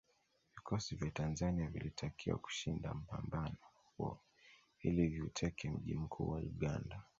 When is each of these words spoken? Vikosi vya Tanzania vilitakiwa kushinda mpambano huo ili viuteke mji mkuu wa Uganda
Vikosi 0.55 0.95
vya 0.95 1.11
Tanzania 1.11 1.67
vilitakiwa 1.67 2.37
kushinda 2.37 2.93
mpambano 2.93 3.55
huo 3.97 4.19
ili 4.81 5.07
viuteke 5.07 5.69
mji 5.69 5.93
mkuu 5.95 6.29
wa 6.29 6.37
Uganda 6.39 7.03